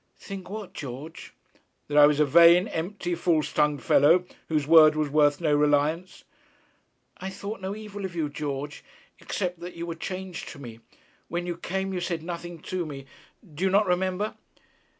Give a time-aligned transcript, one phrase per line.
[0.17, 1.31] 'Think what, George?'
[1.87, 6.23] 'That I was a vain, empty, false tongued fellow, whose word was worth no reliance.'
[7.17, 8.83] 'I thought no evil of you, George,
[9.19, 10.79] except that you were changed to me.
[11.27, 13.05] When you came, you said nothing to me.
[13.53, 14.33] Do you not remember?'